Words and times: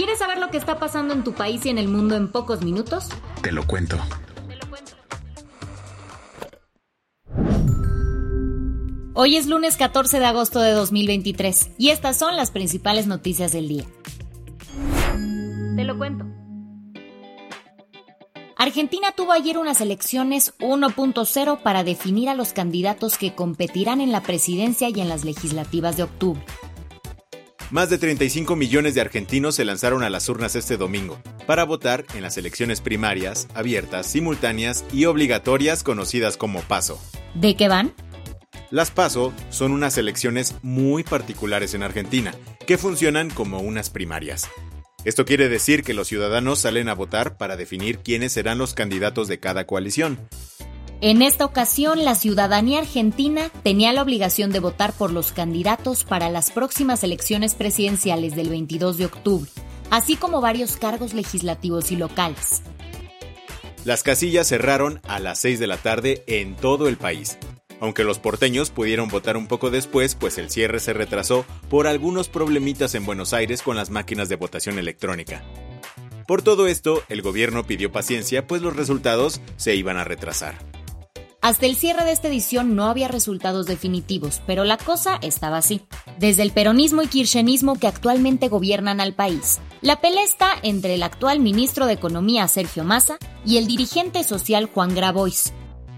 ¿Quieres 0.00 0.18
saber 0.18 0.38
lo 0.38 0.48
que 0.48 0.56
está 0.56 0.78
pasando 0.78 1.12
en 1.12 1.22
tu 1.22 1.34
país 1.34 1.66
y 1.66 1.68
en 1.68 1.76
el 1.76 1.86
mundo 1.86 2.16
en 2.16 2.32
pocos 2.32 2.62
minutos? 2.62 3.10
Te 3.42 3.52
lo 3.52 3.66
cuento. 3.66 3.98
Hoy 9.12 9.36
es 9.36 9.46
lunes 9.46 9.76
14 9.76 10.18
de 10.18 10.24
agosto 10.24 10.60
de 10.60 10.70
2023 10.70 11.72
y 11.76 11.90
estas 11.90 12.18
son 12.18 12.34
las 12.34 12.50
principales 12.50 13.06
noticias 13.08 13.52
del 13.52 13.68
día. 13.68 13.84
Te 15.76 15.84
lo 15.84 15.98
cuento. 15.98 16.24
Argentina 18.56 19.12
tuvo 19.14 19.32
ayer 19.32 19.58
unas 19.58 19.82
elecciones 19.82 20.54
1.0 20.60 21.62
para 21.62 21.84
definir 21.84 22.30
a 22.30 22.34
los 22.34 22.54
candidatos 22.54 23.18
que 23.18 23.34
competirán 23.34 24.00
en 24.00 24.12
la 24.12 24.22
presidencia 24.22 24.88
y 24.88 24.98
en 24.98 25.10
las 25.10 25.26
legislativas 25.26 25.98
de 25.98 26.04
octubre. 26.04 26.42
Más 27.70 27.88
de 27.88 27.98
35 27.98 28.56
millones 28.56 28.96
de 28.96 29.00
argentinos 29.00 29.54
se 29.54 29.64
lanzaron 29.64 30.02
a 30.02 30.10
las 30.10 30.28
urnas 30.28 30.56
este 30.56 30.76
domingo 30.76 31.20
para 31.46 31.62
votar 31.62 32.04
en 32.14 32.22
las 32.22 32.36
elecciones 32.36 32.80
primarias, 32.80 33.46
abiertas, 33.54 34.06
simultáneas 34.08 34.84
y 34.92 35.04
obligatorias 35.04 35.84
conocidas 35.84 36.36
como 36.36 36.62
PASO. 36.62 37.00
¿De 37.34 37.54
qué 37.54 37.68
van? 37.68 37.92
Las 38.72 38.90
PASO 38.90 39.32
son 39.50 39.70
unas 39.70 39.98
elecciones 39.98 40.56
muy 40.62 41.04
particulares 41.04 41.74
en 41.74 41.84
Argentina, 41.84 42.34
que 42.66 42.76
funcionan 42.76 43.30
como 43.30 43.60
unas 43.60 43.88
primarias. 43.88 44.48
Esto 45.04 45.24
quiere 45.24 45.48
decir 45.48 45.84
que 45.84 45.94
los 45.94 46.08
ciudadanos 46.08 46.58
salen 46.58 46.88
a 46.88 46.94
votar 46.94 47.36
para 47.36 47.56
definir 47.56 47.98
quiénes 47.98 48.32
serán 48.32 48.58
los 48.58 48.74
candidatos 48.74 49.28
de 49.28 49.38
cada 49.38 49.66
coalición. 49.66 50.18
En 51.02 51.22
esta 51.22 51.46
ocasión, 51.46 52.04
la 52.04 52.14
ciudadanía 52.14 52.80
argentina 52.80 53.50
tenía 53.62 53.90
la 53.94 54.02
obligación 54.02 54.50
de 54.50 54.60
votar 54.60 54.92
por 54.92 55.12
los 55.12 55.32
candidatos 55.32 56.04
para 56.04 56.28
las 56.28 56.50
próximas 56.50 57.02
elecciones 57.02 57.54
presidenciales 57.54 58.36
del 58.36 58.50
22 58.50 58.98
de 58.98 59.06
octubre, 59.06 59.50
así 59.90 60.16
como 60.16 60.42
varios 60.42 60.76
cargos 60.76 61.14
legislativos 61.14 61.90
y 61.90 61.96
locales. 61.96 62.60
Las 63.86 64.02
casillas 64.02 64.48
cerraron 64.48 65.00
a 65.08 65.20
las 65.20 65.38
6 65.38 65.58
de 65.58 65.66
la 65.66 65.78
tarde 65.78 66.22
en 66.26 66.54
todo 66.54 66.86
el 66.86 66.98
país, 66.98 67.38
aunque 67.80 68.04
los 68.04 68.18
porteños 68.18 68.68
pudieron 68.68 69.08
votar 69.08 69.38
un 69.38 69.46
poco 69.46 69.70
después, 69.70 70.14
pues 70.14 70.36
el 70.36 70.50
cierre 70.50 70.80
se 70.80 70.92
retrasó 70.92 71.46
por 71.70 71.86
algunos 71.86 72.28
problemitas 72.28 72.94
en 72.94 73.06
Buenos 73.06 73.32
Aires 73.32 73.62
con 73.62 73.74
las 73.74 73.88
máquinas 73.88 74.28
de 74.28 74.36
votación 74.36 74.78
electrónica. 74.78 75.42
Por 76.26 76.42
todo 76.42 76.66
esto, 76.66 77.02
el 77.08 77.22
gobierno 77.22 77.66
pidió 77.66 77.90
paciencia, 77.90 78.46
pues 78.46 78.60
los 78.60 78.76
resultados 78.76 79.40
se 79.56 79.74
iban 79.76 79.96
a 79.96 80.04
retrasar. 80.04 80.69
Hasta 81.42 81.64
el 81.64 81.74
cierre 81.74 82.04
de 82.04 82.12
esta 82.12 82.28
edición 82.28 82.76
no 82.76 82.84
había 82.84 83.08
resultados 83.08 83.64
definitivos, 83.64 84.42
pero 84.46 84.64
la 84.64 84.76
cosa 84.76 85.18
estaba 85.22 85.56
así. 85.56 85.80
Desde 86.18 86.42
el 86.42 86.52
peronismo 86.52 87.00
y 87.00 87.06
kirchnerismo 87.06 87.78
que 87.78 87.86
actualmente 87.86 88.48
gobiernan 88.48 89.00
al 89.00 89.14
país, 89.14 89.58
la 89.80 90.02
pelea 90.02 90.22
está 90.22 90.50
entre 90.62 90.94
el 90.94 91.02
actual 91.02 91.40
ministro 91.40 91.86
de 91.86 91.94
Economía 91.94 92.46
Sergio 92.46 92.84
Massa 92.84 93.16
y 93.46 93.56
el 93.56 93.66
dirigente 93.66 94.22
social 94.22 94.66
Juan 94.66 94.94
Grabois. 94.94 95.54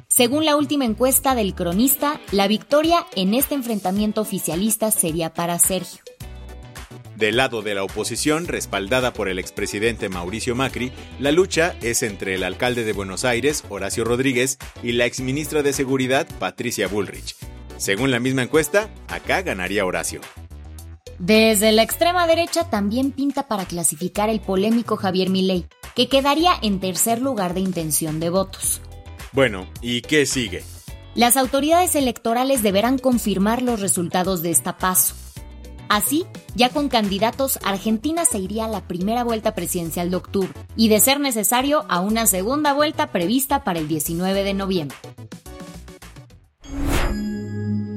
Según 0.07 0.45
la 0.45 0.57
última 0.57 0.85
encuesta 0.85 1.35
del 1.35 1.55
cronista, 1.55 2.21
la 2.31 2.47
victoria 2.47 3.07
en 3.17 3.35
este 3.35 3.57
enfrentamiento 3.57 4.21
oficialista 4.21 4.93
sería 4.93 5.35
para 5.35 5.59
Sergio. 5.59 6.03
Del 7.23 7.37
lado 7.37 7.63
de 7.63 7.77
la 7.77 7.85
oposición, 7.85 8.49
respaldada 8.49 9.13
por 9.13 9.29
el 9.29 9.39
expresidente 9.39 10.09
Mauricio 10.09 10.57
Macri, 10.57 10.91
la 11.21 11.31
lucha 11.31 11.77
es 11.81 12.03
entre 12.03 12.35
el 12.35 12.43
alcalde 12.43 12.83
de 12.83 12.93
Buenos 12.93 13.25
Aires, 13.25 13.63
Horacio 13.69 14.03
Rodríguez, 14.03 14.59
y 14.83 14.91
la 14.91 15.05
exministra 15.05 15.63
de 15.63 15.73
Seguridad, 15.73 16.27
Patricia 16.41 16.89
Bullrich. 16.89 17.37
Según 17.77 18.11
la 18.11 18.19
misma 18.19 18.43
encuesta, 18.43 18.91
acá 19.07 19.43
ganaría 19.43 19.87
Horacio. 19.87 20.21
Desde 21.21 21.71
la 21.71 21.85
extrema 21.85 22.27
derecha 22.27 22.69
también 22.69 23.13
pinta 23.13 23.47
para 23.47 23.67
clasificar 23.67 24.29
el 24.29 24.41
polémico 24.41 24.97
Javier 24.97 25.31
Milei, 25.31 25.67
que 25.95 26.09
quedaría 26.09 26.55
en 26.61 26.81
tercer 26.81 27.23
lugar 27.23 27.55
de 27.55 27.61
intención 27.61 28.19
de 28.19 28.31
votos. 28.31 28.81
Bueno, 29.31 29.69
¿y 29.81 30.03
qué 30.03 30.27
sigue? 30.27 30.65
Las 31.15 31.37
autoridades 31.37 31.95
electorales 31.95 32.65
deberán 32.65 32.99
confirmar 32.99 33.63
los 33.63 33.79
resultados 33.79 34.43
de 34.43 34.51
esta 34.51 34.77
paso. 34.77 35.15
Así, 35.93 36.25
ya 36.55 36.71
con 36.71 36.89
candidatos, 36.89 37.59
Argentina 37.63 38.25
se 38.25 38.39
iría 38.39 38.65
a 38.65 38.69
la 38.69 38.81
primera 38.81 39.25
vuelta 39.25 39.55
presidencial 39.55 40.09
de 40.09 40.17
octubre 40.17 40.55
y, 40.75 40.89
de 40.89 40.99
ser 41.01 41.21
necesario, 41.21 41.85
a 41.91 42.01
una 42.01 42.27
segunda 42.27 42.73
vuelta 42.73 43.13
prevista 43.13 43.63
para 43.63 43.79
el 43.79 43.89
19 43.89 44.43
de 44.43 44.55
noviembre. 44.55 44.97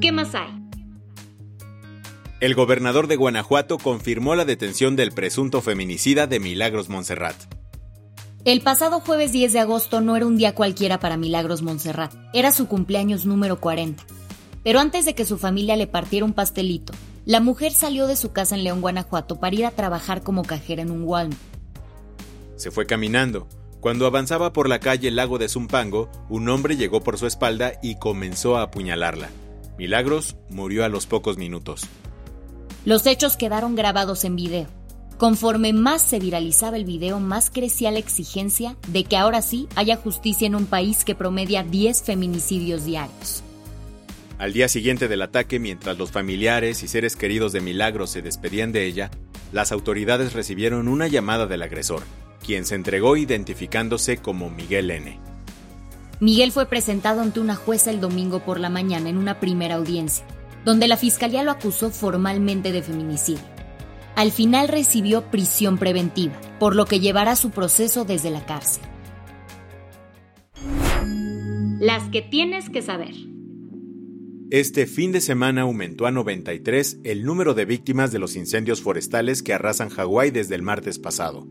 ¿Qué 0.02 0.12
más 0.12 0.34
hay? 0.34 0.50
El 2.40 2.54
gobernador 2.54 3.06
de 3.06 3.16
Guanajuato 3.16 3.78
confirmó 3.78 4.34
la 4.34 4.44
detención 4.44 4.94
del 4.94 5.12
presunto 5.12 5.62
feminicida 5.62 6.26
de 6.26 6.38
Milagros 6.38 6.90
Montserrat. 6.90 7.36
El 8.44 8.60
pasado 8.60 9.00
jueves 9.00 9.32
10 9.32 9.54
de 9.54 9.60
agosto 9.60 10.02
no 10.02 10.16
era 10.16 10.26
un 10.26 10.36
día 10.36 10.54
cualquiera 10.54 11.00
para 11.00 11.16
Milagros 11.16 11.62
Montserrat, 11.62 12.12
era 12.34 12.52
su 12.52 12.68
cumpleaños 12.68 13.24
número 13.24 13.58
40. 13.58 14.04
Pero 14.62 14.80
antes 14.80 15.06
de 15.06 15.14
que 15.14 15.24
su 15.24 15.38
familia 15.38 15.76
le 15.76 15.86
partiera 15.86 16.26
un 16.26 16.34
pastelito, 16.34 16.92
la 17.26 17.40
mujer 17.40 17.72
salió 17.72 18.06
de 18.06 18.14
su 18.14 18.30
casa 18.30 18.54
en 18.54 18.62
León, 18.62 18.80
Guanajuato, 18.80 19.40
para 19.40 19.54
ir 19.54 19.66
a 19.66 19.72
trabajar 19.72 20.22
como 20.22 20.44
cajera 20.44 20.82
en 20.82 20.92
un 20.92 21.02
Walmart. 21.02 21.38
Se 22.54 22.70
fue 22.70 22.86
caminando. 22.86 23.48
Cuando 23.80 24.06
avanzaba 24.06 24.52
por 24.52 24.68
la 24.68 24.78
calle 24.78 25.10
Lago 25.10 25.36
de 25.36 25.48
Zumpango, 25.48 26.08
un 26.28 26.48
hombre 26.48 26.76
llegó 26.76 27.02
por 27.02 27.18
su 27.18 27.26
espalda 27.26 27.72
y 27.82 27.96
comenzó 27.96 28.56
a 28.56 28.62
apuñalarla. 28.62 29.28
Milagros 29.76 30.36
murió 30.50 30.84
a 30.84 30.88
los 30.88 31.06
pocos 31.06 31.36
minutos. 31.36 31.82
Los 32.84 33.06
hechos 33.06 33.36
quedaron 33.36 33.74
grabados 33.74 34.24
en 34.24 34.36
video. 34.36 34.68
Conforme 35.18 35.72
más 35.72 36.02
se 36.02 36.20
viralizaba 36.20 36.76
el 36.76 36.84
video, 36.84 37.18
más 37.18 37.50
crecía 37.50 37.90
la 37.90 37.98
exigencia 37.98 38.76
de 38.86 39.02
que 39.02 39.16
ahora 39.16 39.42
sí 39.42 39.68
haya 39.74 39.96
justicia 39.96 40.46
en 40.46 40.54
un 40.54 40.66
país 40.66 41.04
que 41.04 41.16
promedia 41.16 41.64
10 41.64 42.02
feminicidios 42.02 42.84
diarios. 42.84 43.42
Al 44.38 44.52
día 44.52 44.68
siguiente 44.68 45.08
del 45.08 45.22
ataque, 45.22 45.58
mientras 45.58 45.96
los 45.96 46.10
familiares 46.10 46.82
y 46.82 46.88
seres 46.88 47.16
queridos 47.16 47.52
de 47.52 47.62
Milagros 47.62 48.10
se 48.10 48.20
despedían 48.20 48.70
de 48.70 48.84
ella, 48.84 49.10
las 49.50 49.72
autoridades 49.72 50.34
recibieron 50.34 50.88
una 50.88 51.06
llamada 51.06 51.46
del 51.46 51.62
agresor, 51.62 52.02
quien 52.44 52.66
se 52.66 52.74
entregó 52.74 53.16
identificándose 53.16 54.18
como 54.18 54.50
Miguel 54.50 54.90
N. 54.90 55.18
Miguel 56.20 56.52
fue 56.52 56.66
presentado 56.66 57.22
ante 57.22 57.40
una 57.40 57.56
jueza 57.56 57.90
el 57.90 58.00
domingo 58.00 58.40
por 58.40 58.60
la 58.60 58.68
mañana 58.68 59.08
en 59.08 59.16
una 59.16 59.40
primera 59.40 59.76
audiencia, 59.76 60.26
donde 60.66 60.86
la 60.86 60.98
fiscalía 60.98 61.42
lo 61.42 61.50
acusó 61.50 61.90
formalmente 61.90 62.72
de 62.72 62.82
feminicidio. 62.82 63.44
Al 64.16 64.32
final 64.32 64.68
recibió 64.68 65.30
prisión 65.30 65.78
preventiva, 65.78 66.38
por 66.58 66.74
lo 66.74 66.84
que 66.84 67.00
llevará 67.00 67.36
su 67.36 67.50
proceso 67.50 68.04
desde 68.04 68.30
la 68.30 68.44
cárcel. 68.44 68.82
Las 71.80 72.02
que 72.10 72.20
tienes 72.22 72.68
que 72.68 72.82
saber. 72.82 73.14
Este 74.52 74.86
fin 74.86 75.10
de 75.10 75.20
semana 75.20 75.62
aumentó 75.62 76.06
a 76.06 76.12
93 76.12 77.00
el 77.02 77.24
número 77.24 77.52
de 77.52 77.64
víctimas 77.64 78.12
de 78.12 78.20
los 78.20 78.36
incendios 78.36 78.80
forestales 78.80 79.42
que 79.42 79.52
arrasan 79.52 79.88
Hawái 79.88 80.30
desde 80.30 80.54
el 80.54 80.62
martes 80.62 81.00
pasado. 81.00 81.48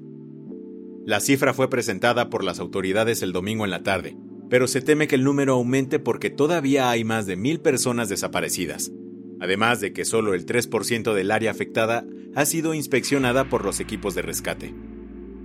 La 1.06 1.19
cifra 1.19 1.53
fue 1.53 1.69
presentada 1.69 2.30
por 2.30 2.45
las 2.45 2.62
autoridades 2.62 3.21
el 3.21 3.33
domingo 3.33 3.65
en 3.65 3.71
la 3.71 3.83
tarde, 3.83 4.15
pero 4.50 4.65
se 4.68 4.80
teme 4.80 5.09
que 5.09 5.15
el 5.15 5.25
número 5.25 5.56
aumente 5.56 6.00
porque 6.00 6.30
todavía 6.30 6.89
hay 6.89 7.03
más 7.03 7.25
de 7.25 7.36
mil 7.36 7.59
personas 7.59 8.07
desaparecidas, 8.07 8.94
además 9.41 9.81
de 9.81 9.91
que 9.91 10.06
solo 10.06 10.33
el 10.33 10.45
3% 10.45 11.13
del 11.13 11.31
área 11.31 11.51
afectada 11.51 12.06
ha 12.33 12.45
sido 12.45 12.74
inspeccionada 12.74 13.50
por 13.50 13.65
los 13.65 13.81
equipos 13.81 14.15
de 14.15 14.21
rescate. 14.21 14.74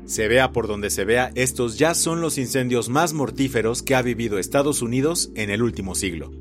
Se 0.05 0.29
vea 0.29 0.53
por 0.53 0.69
donde 0.69 0.91
se 0.91 1.05
vea, 1.05 1.33
estos 1.35 1.79
ya 1.79 1.95
son 1.95 2.21
los 2.21 2.39
incendios 2.39 2.89
más 2.89 3.13
mortíferos 3.13 3.83
que 3.83 3.97
ha 3.97 4.03
vivido 4.03 4.39
Estados 4.39 4.83
Unidos 4.83 5.33
en 5.35 5.51
el 5.51 5.65
último 5.65 5.97
siglo. 5.97 6.40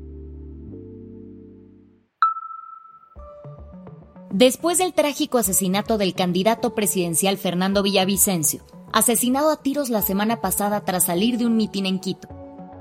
Después 4.40 4.78
del 4.78 4.94
trágico 4.94 5.36
asesinato 5.36 5.98
del 5.98 6.14
candidato 6.14 6.74
presidencial 6.74 7.36
Fernando 7.36 7.82
Villavicencio, 7.82 8.62
asesinado 8.90 9.50
a 9.50 9.60
tiros 9.60 9.90
la 9.90 10.00
semana 10.00 10.40
pasada 10.40 10.80
tras 10.80 11.04
salir 11.04 11.36
de 11.36 11.44
un 11.44 11.58
mitin 11.58 11.84
en 11.84 11.98
Quito, 11.98 12.26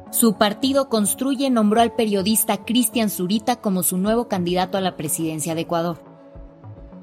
su 0.09 0.35
partido 0.35 0.87
Construye 0.87 1.49
nombró 1.49 1.81
al 1.81 1.91
periodista 1.91 2.63
Cristian 2.63 3.09
Zurita 3.09 3.57
como 3.57 3.83
su 3.83 3.97
nuevo 3.97 4.29
candidato 4.29 4.77
a 4.77 4.81
la 4.81 4.95
presidencia 4.95 5.53
de 5.53 5.59
Ecuador. 5.59 6.01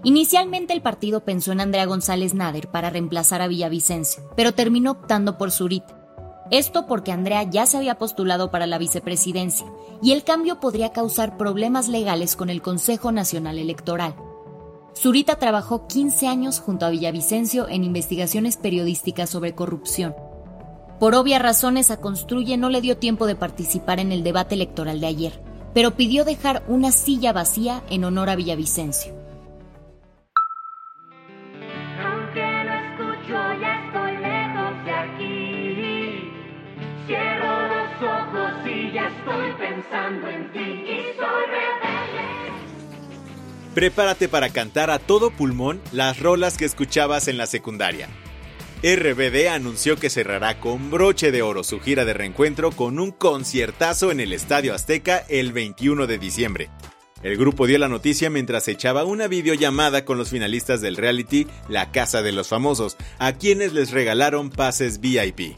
Inicialmente 0.04 0.72
el 0.72 0.80
partido 0.80 1.22
pensó 1.22 1.52
en 1.52 1.60
Andrea 1.60 1.84
González 1.84 2.32
Nader 2.32 2.68
para 2.68 2.88
reemplazar 2.88 3.42
a 3.42 3.48
Villavicencio, 3.48 4.22
pero 4.36 4.54
terminó 4.54 4.92
optando 4.92 5.36
por 5.36 5.50
Zurita. 5.50 6.02
Esto 6.50 6.86
porque 6.86 7.12
Andrea 7.12 7.42
ya 7.42 7.66
se 7.66 7.76
había 7.76 7.98
postulado 7.98 8.50
para 8.50 8.66
la 8.66 8.78
vicepresidencia 8.78 9.66
y 10.02 10.12
el 10.12 10.24
cambio 10.24 10.60
podría 10.60 10.92
causar 10.92 11.36
problemas 11.36 11.88
legales 11.88 12.36
con 12.36 12.48
el 12.48 12.62
Consejo 12.62 13.12
Nacional 13.12 13.58
Electoral. 13.58 14.14
Zurita 14.96 15.36
trabajó 15.36 15.86
15 15.86 16.26
años 16.26 16.58
junto 16.58 16.86
a 16.86 16.90
Villavicencio 16.90 17.68
en 17.68 17.84
investigaciones 17.84 18.56
periodísticas 18.56 19.28
sobre 19.28 19.54
corrupción. 19.54 20.16
Por 20.98 21.14
obvias 21.14 21.42
razones 21.42 21.90
a 21.90 21.98
Construye 21.98 22.56
no 22.56 22.70
le 22.70 22.80
dio 22.80 22.96
tiempo 22.96 23.26
de 23.26 23.36
participar 23.36 24.00
en 24.00 24.10
el 24.10 24.24
debate 24.24 24.54
electoral 24.54 25.00
de 25.00 25.06
ayer, 25.06 25.40
pero 25.74 25.96
pidió 25.96 26.24
dejar 26.24 26.64
una 26.66 26.92
silla 26.92 27.34
vacía 27.34 27.82
en 27.90 28.04
honor 28.04 28.30
a 28.30 28.36
Villavicencio. 28.36 29.12
Prepárate 43.76 44.30
para 44.30 44.48
cantar 44.48 44.88
a 44.88 44.98
todo 44.98 45.30
pulmón 45.30 45.82
las 45.92 46.18
rolas 46.18 46.56
que 46.56 46.64
escuchabas 46.64 47.28
en 47.28 47.36
la 47.36 47.44
secundaria. 47.44 48.08
RBD 48.82 49.48
anunció 49.48 49.96
que 49.96 50.08
cerrará 50.08 50.58
con 50.60 50.90
broche 50.90 51.30
de 51.30 51.42
oro 51.42 51.62
su 51.62 51.78
gira 51.78 52.06
de 52.06 52.14
reencuentro 52.14 52.70
con 52.70 52.98
un 52.98 53.10
conciertazo 53.10 54.10
en 54.10 54.20
el 54.20 54.32
Estadio 54.32 54.74
Azteca 54.74 55.26
el 55.28 55.52
21 55.52 56.06
de 56.06 56.16
diciembre. 56.16 56.70
El 57.22 57.36
grupo 57.36 57.66
dio 57.66 57.76
la 57.76 57.90
noticia 57.90 58.30
mientras 58.30 58.66
echaba 58.68 59.04
una 59.04 59.26
videollamada 59.26 60.06
con 60.06 60.16
los 60.16 60.30
finalistas 60.30 60.80
del 60.80 60.96
reality 60.96 61.46
La 61.68 61.92
Casa 61.92 62.22
de 62.22 62.32
los 62.32 62.48
Famosos, 62.48 62.96
a 63.18 63.34
quienes 63.34 63.74
les 63.74 63.90
regalaron 63.90 64.48
pases 64.48 65.00
VIP. 65.00 65.54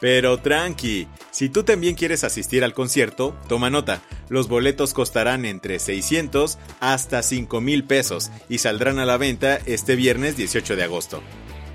Pero 0.00 0.38
tranqui, 0.38 1.08
si 1.30 1.48
tú 1.48 1.62
también 1.62 1.94
quieres 1.94 2.22
asistir 2.22 2.64
al 2.64 2.74
concierto, 2.74 3.34
toma 3.48 3.70
nota, 3.70 4.02
los 4.28 4.48
boletos 4.48 4.92
costarán 4.92 5.44
entre 5.44 5.78
600 5.78 6.58
hasta 6.80 7.22
5 7.22 7.60
mil 7.60 7.84
pesos 7.84 8.30
y 8.48 8.58
saldrán 8.58 8.98
a 8.98 9.06
la 9.06 9.16
venta 9.16 9.58
este 9.64 9.96
viernes 9.96 10.36
18 10.36 10.76
de 10.76 10.84
agosto. 10.84 11.22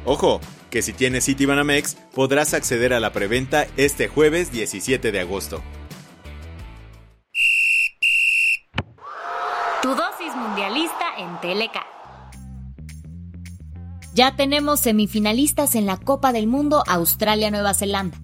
Ojo, 0.06 0.40
que 0.70 0.82
si 0.82 0.94
tienes 0.94 1.26
Citibanamex 1.26 1.96
podrás 2.14 2.54
acceder 2.54 2.94
a 2.94 3.00
la 3.00 3.12
preventa 3.12 3.68
este 3.78 4.08
jueves 4.08 4.52
17 4.52 5.12
de 5.12 5.20
agosto. 5.20 5.62
Tu 9.82 9.90
dosis 9.90 10.36
mundialista 10.36 11.16
en 11.18 11.42
Teleca. 11.42 12.01
Ya 14.14 14.36
tenemos 14.36 14.82
semifinalistas 14.82 15.74
en 15.76 15.86
la 15.86 15.96
Copa 15.96 16.34
del 16.34 16.46
Mundo 16.46 16.84
Australia-Nueva 16.86 17.74
Zelanda. 17.74 18.18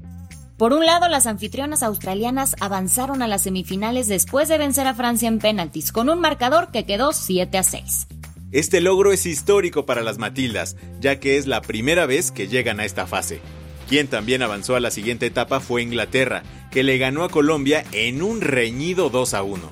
Por 0.57 0.73
un 0.73 0.85
lado, 0.85 1.07
las 1.07 1.27
anfitrionas 1.27 1.81
australianas 1.81 2.55
avanzaron 2.59 3.21
a 3.21 3.27
las 3.27 3.43
semifinales 3.43 4.07
después 4.07 4.49
de 4.49 4.57
vencer 4.57 4.85
a 4.85 4.95
Francia 4.95 5.29
en 5.29 5.39
penaltis, 5.39 5.93
con 5.93 6.09
un 6.09 6.19
marcador 6.19 6.71
que 6.71 6.85
quedó 6.85 7.13
7 7.13 7.57
a 7.57 7.63
6. 7.63 8.07
Este 8.51 8.81
logro 8.81 9.13
es 9.13 9.25
histórico 9.25 9.85
para 9.85 10.01
las 10.01 10.17
Matildas, 10.17 10.75
ya 10.99 11.21
que 11.21 11.37
es 11.37 11.47
la 11.47 11.61
primera 11.61 12.05
vez 12.05 12.31
que 12.31 12.49
llegan 12.49 12.81
a 12.81 12.85
esta 12.85 13.07
fase. 13.07 13.39
Quien 13.87 14.07
también 14.07 14.41
avanzó 14.41 14.75
a 14.75 14.81
la 14.81 14.91
siguiente 14.91 15.25
etapa 15.25 15.61
fue 15.61 15.83
Inglaterra, 15.83 16.43
que 16.69 16.83
le 16.83 16.97
ganó 16.97 17.23
a 17.23 17.29
Colombia 17.29 17.85
en 17.93 18.21
un 18.21 18.41
reñido 18.41 19.09
2 19.09 19.33
a 19.35 19.43
1. 19.43 19.69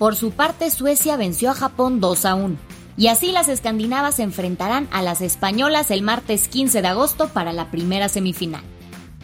Por 0.00 0.16
su 0.16 0.32
parte, 0.32 0.70
Suecia 0.70 1.16
venció 1.16 1.50
a 1.50 1.54
Japón 1.54 2.00
2 2.00 2.24
a 2.24 2.34
1. 2.34 2.56
Y 2.96 3.06
así 3.08 3.32
las 3.32 3.48
escandinavas 3.48 4.16
se 4.16 4.22
enfrentarán 4.22 4.88
a 4.92 5.02
las 5.02 5.20
españolas 5.20 5.90
el 5.90 6.02
martes 6.02 6.48
15 6.48 6.82
de 6.82 6.88
agosto 6.88 7.28
para 7.28 7.52
la 7.52 7.70
primera 7.70 8.08
semifinal. 8.08 8.62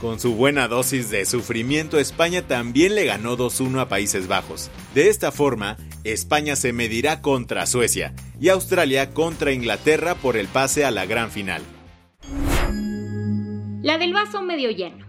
Con 0.00 0.20
su 0.20 0.36
buena 0.36 0.68
dosis 0.68 1.10
de 1.10 1.26
sufrimiento, 1.26 1.98
España 1.98 2.42
también 2.42 2.94
le 2.94 3.04
ganó 3.04 3.36
2-1 3.36 3.80
a 3.80 3.88
Países 3.88 4.28
Bajos. 4.28 4.70
De 4.94 5.08
esta 5.08 5.32
forma, 5.32 5.76
España 6.04 6.54
se 6.54 6.72
medirá 6.72 7.20
contra 7.20 7.66
Suecia 7.66 8.14
y 8.40 8.48
Australia 8.48 9.10
contra 9.10 9.52
Inglaterra 9.52 10.14
por 10.14 10.36
el 10.36 10.46
pase 10.46 10.84
a 10.84 10.92
la 10.92 11.04
gran 11.04 11.32
final. 11.32 11.62
La 13.82 13.98
del 13.98 14.12
vaso 14.12 14.40
medio 14.42 14.70
lleno. 14.70 15.07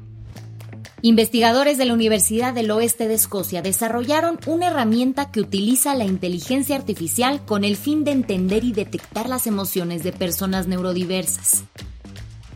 Investigadores 1.01 1.77
de 1.77 1.85
la 1.85 1.93
Universidad 1.93 2.53
del 2.53 2.69
Oeste 2.71 3.07
de 3.07 3.13
Escocia 3.13 3.61
desarrollaron 3.61 4.37
una 4.45 4.67
herramienta 4.67 5.31
que 5.31 5.39
utiliza 5.39 5.95
la 5.95 6.03
inteligencia 6.03 6.75
artificial 6.75 7.45
con 7.45 7.63
el 7.63 7.77
fin 7.77 8.03
de 8.03 8.11
entender 8.11 8.65
y 8.65 8.73
detectar 8.73 9.29
las 9.29 9.47
emociones 9.47 10.03
de 10.03 10.11
personas 10.11 10.67
neurodiversas. 10.67 11.63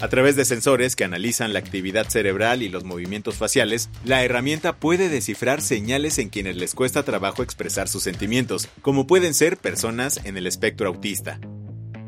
A 0.02 0.10
través 0.10 0.36
de 0.36 0.44
sensores 0.44 0.98
que 0.98 1.06
analizan 1.06 1.54
la 1.54 1.60
actividad 1.60 2.10
cerebral 2.10 2.62
y 2.62 2.68
los 2.68 2.84
movimientos 2.84 3.36
faciales, 3.36 3.90
la 4.04 4.26
herramienta 4.26 4.76
puede 4.76 5.08
descifrar 5.08 5.62
señales 5.62 6.18
en 6.18 6.28
quienes 6.28 6.58
les 6.58 6.76
cuesta 6.76 7.04
trabajo 7.04 7.44
expresar 7.44 7.88
sus 7.88 8.04
sentimientos, 8.04 8.68
como 8.82 9.08
pueden 9.08 9.34
ser 9.34 9.56
personas 9.56 10.20
en 10.26 10.36
el 10.36 10.48
espectro 10.48 10.90
autista. 10.90 11.40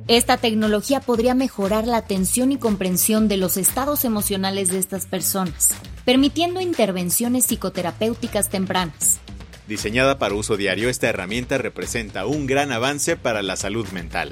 Esta 0.08 0.38
tecnología 0.38 1.00
podría 1.00 1.34
mejorar 1.34 1.88
la 1.88 1.98
atención 1.98 2.52
y 2.52 2.60
comprensión 2.60 3.28
de 3.28 3.38
los 3.38 3.58
estados 3.58 4.06
emocionales 4.06 4.70
de 4.70 4.78
estas 4.78 5.08
personas, 5.08 5.70
permitiendo 6.06 6.62
intervenciones 6.62 7.46
psicoterapéuticas 7.46 8.50
tempranas. 8.50 9.20
Diseñada 9.68 10.20
para 10.20 10.36
uso 10.36 10.58
diario, 10.58 10.90
esta 10.90 11.08
herramienta 11.08 11.58
representa 11.58 12.28
un 12.28 12.46
gran 12.46 12.72
avance 12.72 13.18
para 13.18 13.42
la 13.42 13.56
salud 13.56 13.88
mental. 13.90 14.32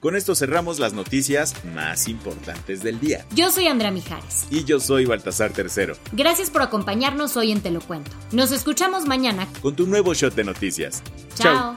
Con 0.00 0.16
esto 0.16 0.34
cerramos 0.34 0.78
las 0.78 0.94
noticias 0.94 1.62
más 1.74 2.08
importantes 2.08 2.82
del 2.82 3.00
día. 3.00 3.26
Yo 3.34 3.50
soy 3.50 3.66
Andrea 3.66 3.90
Mijares. 3.90 4.46
Y 4.48 4.64
yo 4.64 4.80
soy 4.80 5.04
Baltasar 5.04 5.52
Tercero. 5.52 5.96
Gracias 6.12 6.48
por 6.50 6.62
acompañarnos 6.62 7.36
hoy 7.36 7.52
en 7.52 7.60
Te 7.60 7.70
lo 7.70 7.80
Cuento. 7.82 8.12
Nos 8.32 8.50
escuchamos 8.50 9.04
mañana 9.04 9.46
con 9.60 9.76
tu 9.76 9.86
nuevo 9.86 10.14
shot 10.14 10.34
de 10.34 10.44
noticias. 10.44 11.02
Chao. 11.34 11.76